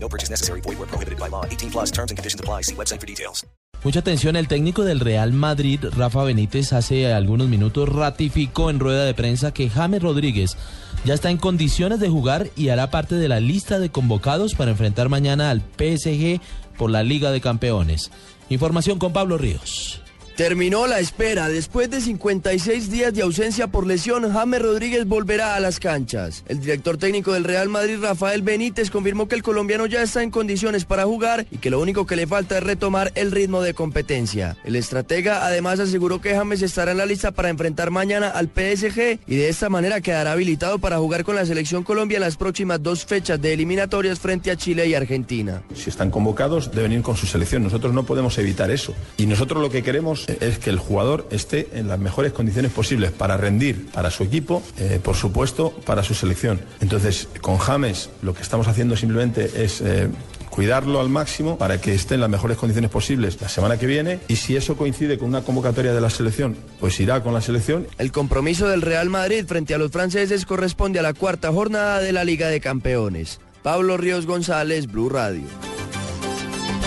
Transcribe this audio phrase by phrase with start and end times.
[0.00, 0.60] No purchase necessary.
[0.62, 1.44] Void where prohibited by law.
[1.44, 2.62] 18 plus terms and conditions apply.
[2.62, 3.44] See website for details.
[3.84, 9.04] Mucha atención, el técnico del Real Madrid, Rafa Benítez, hace algunos minutos ratificó en rueda
[9.04, 10.56] de prensa que James Rodríguez
[11.04, 14.72] ya está en condiciones de jugar y hará parte de la lista de convocados para
[14.72, 16.40] enfrentar mañana al PSG
[16.76, 18.10] por la Liga de Campeones.
[18.48, 20.02] Información con Pablo Ríos.
[20.38, 21.48] Terminó la espera.
[21.48, 26.44] Después de 56 días de ausencia por lesión, James Rodríguez volverá a las canchas.
[26.46, 30.30] El director técnico del Real Madrid, Rafael Benítez, confirmó que el colombiano ya está en
[30.30, 33.74] condiciones para jugar y que lo único que le falta es retomar el ritmo de
[33.74, 34.56] competencia.
[34.62, 39.18] El estratega además aseguró que James estará en la lista para enfrentar mañana al PSG
[39.26, 42.80] y de esta manera quedará habilitado para jugar con la selección Colombia en las próximas
[42.80, 45.64] dos fechas de eliminatorias frente a Chile y Argentina.
[45.74, 47.64] Si están convocados, deben ir con su selección.
[47.64, 48.94] Nosotros no podemos evitar eso.
[49.16, 53.10] Y nosotros lo que queremos es que el jugador esté en las mejores condiciones posibles
[53.10, 56.60] para rendir para su equipo, eh, por supuesto, para su selección.
[56.80, 59.80] Entonces, con James lo que estamos haciendo simplemente es...
[59.80, 60.08] Eh,
[60.58, 64.18] cuidarlo al máximo para que esté en las mejores condiciones posibles la semana que viene
[64.26, 67.86] y si eso coincide con una convocatoria de la selección, pues irá con la selección.
[67.96, 72.12] El compromiso del Real Madrid frente a los franceses corresponde a la cuarta jornada de
[72.12, 73.38] la Liga de Campeones.
[73.62, 75.44] Pablo Ríos González, Blue Radio.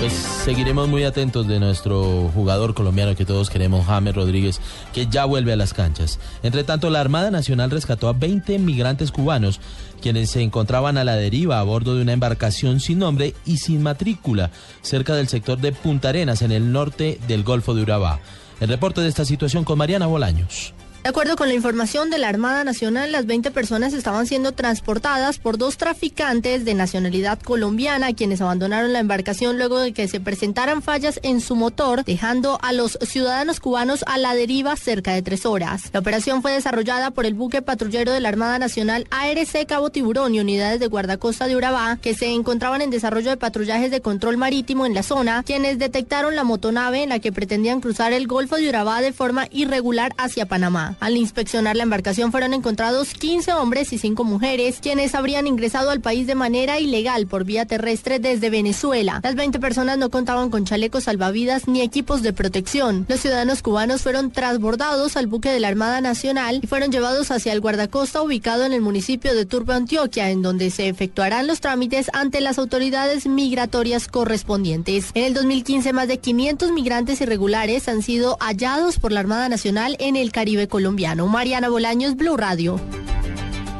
[0.00, 4.58] Pues seguiremos muy atentos de nuestro jugador colombiano que todos queremos, James Rodríguez,
[4.94, 6.18] que ya vuelve a las canchas.
[6.42, 9.60] Entre tanto, la Armada Nacional rescató a 20 migrantes cubanos
[10.00, 13.82] quienes se encontraban a la deriva a bordo de una embarcación sin nombre y sin
[13.82, 18.20] matrícula cerca del sector de Punta Arenas en el norte del Golfo de Urabá.
[18.58, 20.72] El reporte de esta situación con Mariana Bolaños.
[21.02, 25.38] De acuerdo con la información de la Armada Nacional, las 20 personas estaban siendo transportadas
[25.38, 30.82] por dos traficantes de nacionalidad colombiana, quienes abandonaron la embarcación luego de que se presentaran
[30.82, 35.46] fallas en su motor, dejando a los ciudadanos cubanos a la deriva cerca de tres
[35.46, 35.84] horas.
[35.94, 40.34] La operación fue desarrollada por el buque patrullero de la Armada Nacional ARC Cabo Tiburón
[40.34, 44.36] y unidades de guardacosta de Urabá, que se encontraban en desarrollo de patrullajes de control
[44.36, 48.56] marítimo en la zona, quienes detectaron la motonave en la que pretendían cruzar el Golfo
[48.56, 50.89] de Urabá de forma irregular hacia Panamá.
[50.98, 56.00] Al inspeccionar la embarcación fueron encontrados 15 hombres y 5 mujeres, quienes habrían ingresado al
[56.00, 59.20] país de manera ilegal por vía terrestre desde Venezuela.
[59.22, 63.06] Las 20 personas no contaban con chalecos salvavidas ni equipos de protección.
[63.08, 67.52] Los ciudadanos cubanos fueron transbordados al buque de la Armada Nacional y fueron llevados hacia
[67.52, 72.10] el guardacosta ubicado en el municipio de Turbo, Antioquia, en donde se efectuarán los trámites
[72.12, 75.10] ante las autoridades migratorias correspondientes.
[75.14, 79.96] En el 2015, más de 500 migrantes irregulares han sido hallados por la Armada Nacional
[80.00, 81.26] en el Caribe colombiano colombiano.
[81.26, 82.80] Mariana Bolaños, Blue Radio.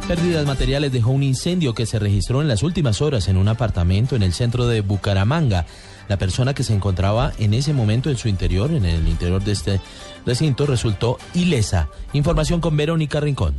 [0.06, 4.16] Pérdidas materiales dejó un incendio que se registró en las últimas horas en un apartamento
[4.16, 5.64] en el centro de Bucaramanga.
[6.08, 9.52] La persona que se encontraba en ese momento en su interior, en el interior de
[9.52, 9.80] este
[10.26, 11.88] recinto, resultó ilesa.
[12.12, 13.54] Información con Verónica Rincón.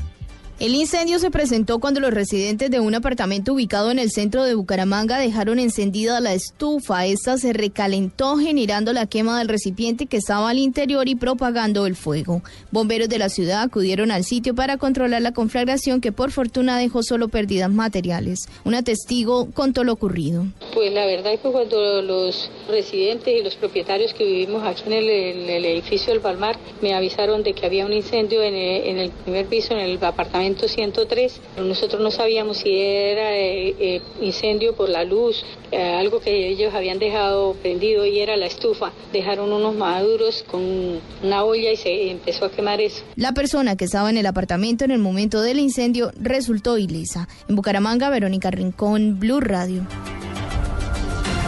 [0.61, 4.53] El incendio se presentó cuando los residentes de un apartamento ubicado en el centro de
[4.53, 7.07] Bucaramanga dejaron encendida la estufa.
[7.07, 11.95] Esta se recalentó generando la quema del recipiente que estaba al interior y propagando el
[11.95, 12.43] fuego.
[12.69, 17.01] Bomberos de la ciudad acudieron al sitio para controlar la conflagración que por fortuna dejó
[17.01, 18.41] solo pérdidas materiales.
[18.63, 20.45] Una testigo contó lo ocurrido.
[20.73, 24.93] Pues la verdad es que cuando los residentes y los propietarios que vivimos aquí en
[24.93, 28.55] el, edificio del Palmar me avisaron de que había un incendio en
[28.97, 31.41] el primer piso, en el apartamento 103.
[31.57, 36.73] Nosotros no sabíamos si era eh, eh, incendio por la luz, eh, algo que ellos
[36.73, 38.91] habían dejado prendido y era la estufa.
[39.11, 43.03] Dejaron unos maduros con una olla y se empezó a quemar eso.
[43.15, 47.27] La persona que estaba en el apartamento en el momento del incendio resultó ilesa.
[47.47, 49.85] En Bucaramanga, Verónica Rincón, Blue Radio.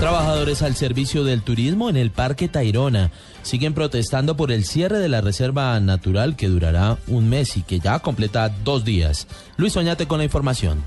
[0.03, 3.09] Trabajadores al servicio del turismo en el Parque Tayrona
[3.41, 7.79] siguen protestando por el cierre de la reserva natural que durará un mes y que
[7.79, 9.29] ya completa dos días.
[9.55, 10.83] Luis Oñate con la información.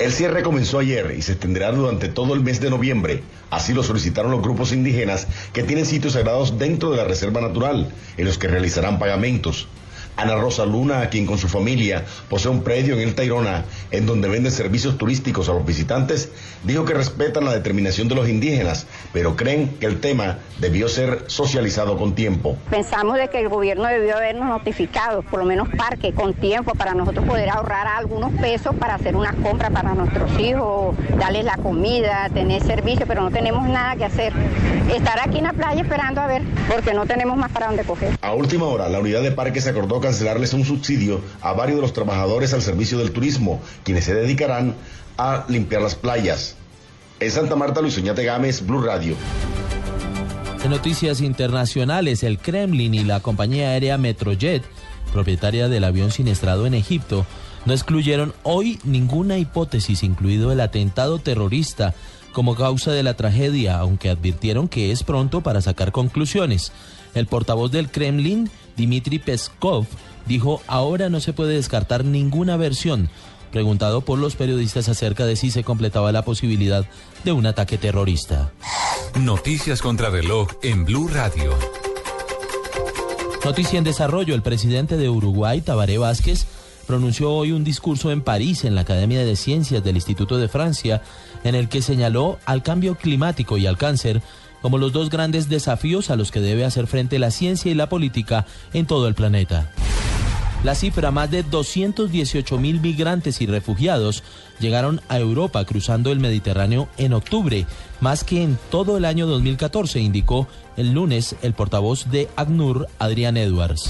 [0.00, 3.22] El cierre comenzó ayer y se extenderá durante todo el mes de noviembre.
[3.48, 7.92] Así lo solicitaron los grupos indígenas que tienen sitios sagrados dentro de la reserva natural,
[8.16, 9.68] en los que realizarán pagamentos.
[10.18, 14.28] Ana Rosa Luna, quien con su familia posee un predio en el Tairona, en donde
[14.28, 16.30] vende servicios turísticos a los visitantes,
[16.64, 21.22] dijo que respetan la determinación de los indígenas, pero creen que el tema debió ser
[21.28, 22.56] socializado con tiempo.
[22.68, 26.94] Pensamos de que el gobierno debió habernos notificado, por lo menos parque, con tiempo, para
[26.94, 32.28] nosotros poder ahorrar algunos pesos para hacer una compra para nuestros hijos, darles la comida,
[32.34, 34.32] tener servicio, pero no tenemos nada que hacer.
[34.92, 38.18] estar aquí en la playa esperando a ver, porque no tenemos más para dónde coger.
[38.20, 41.92] A última hora, la unidad de parques acordó cancelarles un subsidio a varios de los
[41.92, 44.74] trabajadores al servicio del turismo, quienes se dedicarán
[45.18, 46.56] a limpiar las playas.
[47.20, 49.16] En Santa Marta, Luis Oñate Gámez, Blue Radio.
[50.64, 54.62] En noticias internacionales, el Kremlin y la compañía aérea Metrojet,
[55.12, 57.26] propietaria del avión siniestrado en Egipto,
[57.66, 61.92] no excluyeron hoy ninguna hipótesis, incluido el atentado terrorista,
[62.32, 66.72] como causa de la tragedia, aunque advirtieron que es pronto para sacar conclusiones.
[67.14, 69.86] El portavoz del Kremlin, Dmitry Peskov,
[70.26, 73.10] dijo, ahora no se puede descartar ninguna versión,
[73.50, 76.86] preguntado por los periodistas acerca de si se completaba la posibilidad
[77.24, 78.52] de un ataque terrorista.
[79.18, 81.54] Noticias contra reloj en Blue Radio.
[83.44, 86.46] Noticia en desarrollo, el presidente de Uruguay, Tabaré Vázquez,
[86.86, 91.02] pronunció hoy un discurso en París, en la Academia de Ciencias del Instituto de Francia,
[91.44, 94.22] en el que señaló al cambio climático y al cáncer
[94.62, 97.88] como los dos grandes desafíos a los que debe hacer frente la ciencia y la
[97.88, 99.70] política en todo el planeta.
[100.64, 104.24] La cifra, más de 218 mil migrantes y refugiados
[104.58, 107.64] llegaron a Europa cruzando el Mediterráneo en octubre,
[108.00, 113.36] más que en todo el año 2014, indicó el lunes el portavoz de ACNUR, Adrián
[113.36, 113.88] Edwards.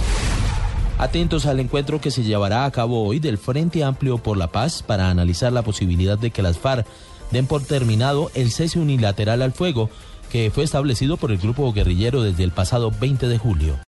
[0.98, 4.82] Atentos al encuentro que se llevará a cabo hoy del Frente Amplio por la Paz
[4.82, 6.86] para analizar la posibilidad de que las FARC
[7.30, 9.88] den por terminado el cese unilateral al fuego
[10.28, 13.78] que fue establecido por el grupo guerrillero desde el pasado 20 de julio.